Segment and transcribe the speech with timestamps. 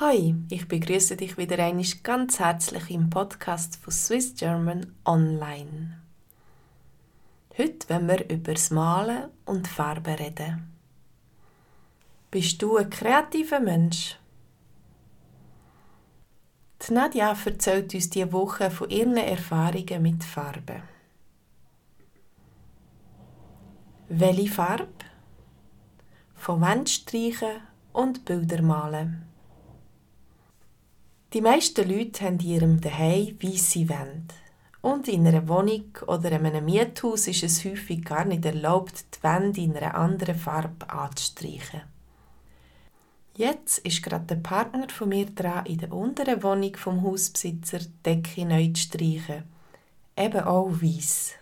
[0.00, 6.00] Hi, ich begrüße dich wieder einmal ganz herzlich im Podcast von Swiss German Online.
[7.58, 10.72] Heute wollen wir über das Malen und Farben reden.
[12.30, 14.16] Bist du ein kreativer Mensch?
[16.86, 20.80] Die Nadja erzählt uns diese Woche von ihren Erfahrungen mit Farben.
[24.08, 24.86] Welche Farbe?
[26.36, 27.62] Von Wandstreichen
[27.92, 29.24] und Bilder malen.
[31.34, 34.34] Die meisten Leute haben in ihrem Zuhause weisse Wände.
[34.80, 39.22] Und in einer Wohnung oder in einem Miethaus ist es häufig gar nicht erlaubt, die
[39.22, 41.82] Wände in einer anderen Farbe anzustreichen.
[43.36, 48.02] Jetzt ist gerade der Partner von mir dran, in der unteren Wohnung vom Hausbesitzer die
[48.06, 49.44] Decke neu zu streichen.
[50.16, 51.34] Eben auch weiß.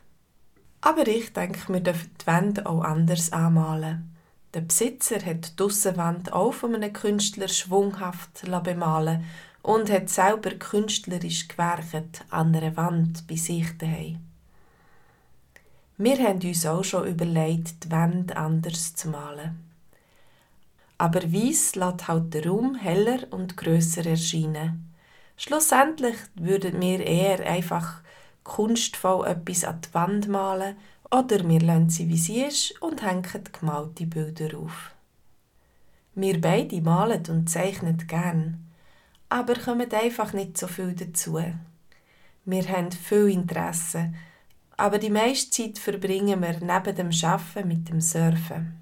[0.81, 4.17] Aber ich denke, wir dürfen die Wände auch anders anmalen.
[4.53, 9.25] Der Besitzer hat die Aussenwand auch von einem Künstler schwunghaft bemalen
[9.67, 14.21] und hat selber künstlerisch gewerkt an einer Wand bei sich daheim.
[15.99, 19.59] Wir haben uns auch schon überlegt, die Wände anders zu malen.
[20.99, 24.95] Aber Weiss lässt halt den Raum heller und grösser erscheinen.
[25.37, 28.03] Schlussendlich würden wir eher einfach
[28.45, 30.77] kunstvoll etwas an die Wand malen
[31.11, 34.93] oder wir lassen sie wie sie ist und hängen gemalte Bilder auf.
[36.15, 38.66] Wir beide malen und zeichnen gern
[39.37, 41.39] aber kommen einfach nicht so viel dazu.
[42.47, 44.15] Wir haben viel Interesse,
[44.79, 48.81] aber die meiste Zeit verbringen wir neben dem Arbeiten mit dem Surfen.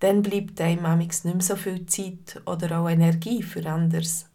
[0.00, 4.26] Dann bleibt einem nicht mehr so viel Zeit oder auch Energie für anderes.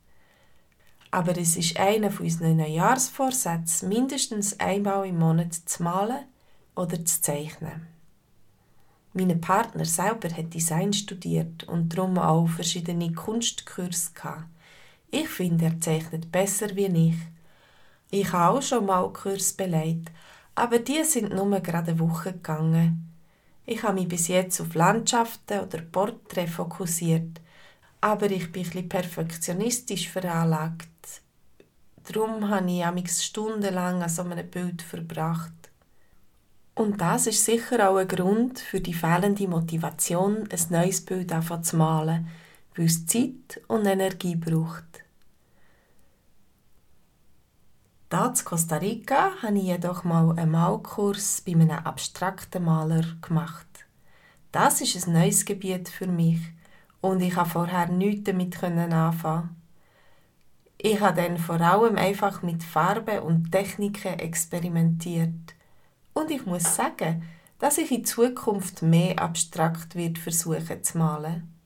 [1.11, 6.25] Aber es ist einer von unseren Neujahrsvorsätzen, mindestens einmal im Monat zu malen
[6.75, 7.85] oder zu zeichnen.
[9.13, 14.45] Mein Partner selber hat Design studiert und darum auch verschiedene Kunstkurse gehabt.
[15.13, 17.15] Ich finde, er zeichnet besser wie ich.
[18.11, 20.09] Ich habe auch schon mal Kurs beleidigt,
[20.55, 23.11] aber die sind nur gerade eine Woche gegangen.
[23.65, 27.41] Ich habe mich bis jetzt auf Landschaften oder Porträts fokussiert,
[27.99, 30.87] aber ich bin ein perfektionistisch veranlagt.
[32.07, 35.51] Darum habe ich amigs stundenlang an so einem Bild verbracht.
[36.73, 41.33] Und das ist sicher auch ein Grund für die fehlende Motivation, ein neues Bild
[41.63, 42.27] zu malen,
[42.75, 45.03] weil es Zeit und Energie braucht.
[48.09, 53.67] Da in Costa Rica habe ich jedoch mal einen Malkurs bei einem abstrakten Maler gemacht.
[54.51, 56.39] Das ist ein neues Gebiet für mich
[56.99, 59.55] und ich habe vorher nichts damit anfangen.
[60.77, 65.55] Ich habe dann vor allem einfach mit Farben und Techniken experimentiert.
[66.13, 67.23] Und ich muss sagen,
[67.59, 71.60] dass ich in Zukunft mehr abstrakt wird versuchen zu malen.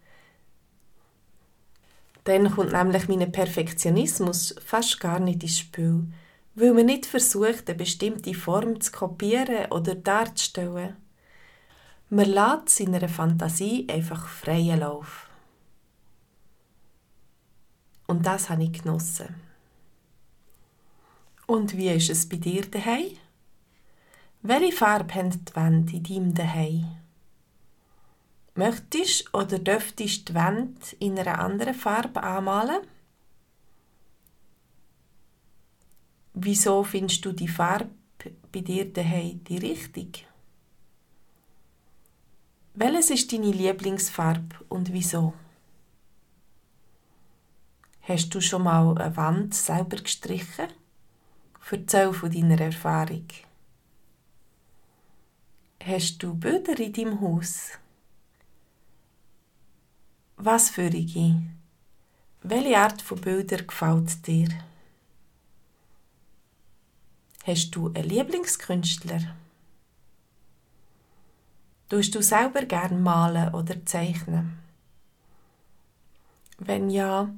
[2.25, 6.07] Dann kommt nämlich mein Perfektionismus fast gar nicht ins Spiel
[6.55, 10.95] weil man nicht versucht, eine bestimmte Form zu kopieren oder darzustellen.
[12.09, 15.29] Man lässt seiner Fantasie einfach freien Lauf.
[18.07, 19.35] Und das habe ich genossen.
[21.45, 23.17] Und wie ist es bei dir daheim?
[24.41, 27.04] Welche Farbe haben die Wände in deinem daheim?
[28.57, 32.87] Möchtest oder dürftest die Wände in einer anderen Farbe anmalen?
[36.33, 37.89] Wieso findest du die Farbe
[38.53, 40.21] bei dir daheim die richtige?
[42.73, 45.33] Welches ist deine Lieblingsfarbe und wieso?
[48.01, 50.67] Hast du schon mal eine Wand selber gestrichen?
[51.71, 53.27] Erzähl von deiner Erfahrung.
[55.83, 57.71] Hast du Bilder in deinem Haus?
[60.37, 61.41] Was für eine?
[62.43, 64.49] Welche Art von Bilder gefällt dir?
[67.45, 69.33] Hast du einen Lieblingskünstler?
[71.87, 74.57] Tust du selber gern malen oder zeichnen?
[76.57, 77.33] Wenn ja,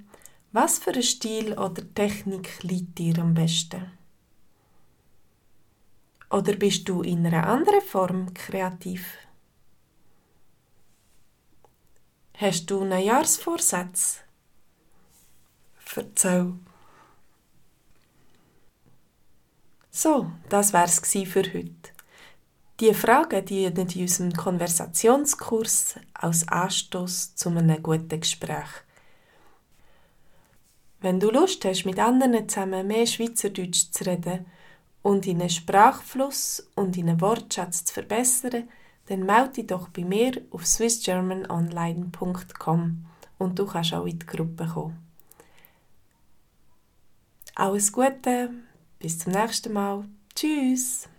[0.52, 3.92] was für ein Stil oder Technik liegt dir am besten?
[6.32, 9.06] Oder bist du in einer anderen Form kreativ?
[12.40, 14.20] Hast du Neujahrsvorsätze?
[15.96, 16.54] Erzähl.
[19.90, 21.72] So, das wär's für heute.
[22.80, 28.70] Die Fragen dienen in unserem Konversationskurs als Anstoß zu einem guten Gespräch.
[31.00, 34.46] Wenn du Lust hast, mit anderen zusammen mehr Schweizerdeutsch zu reden
[35.02, 38.70] und deinen Sprachfluss und deinen Wortschatz zu verbessern,
[39.08, 43.06] dann melde dich doch bei mir auf swissgermanonline.com
[43.38, 44.98] und du kannst auch in die Gruppe kommen.
[47.56, 48.52] Alles Gute,
[49.00, 50.06] bis zum nächsten Mal.
[50.36, 51.10] Tschüss!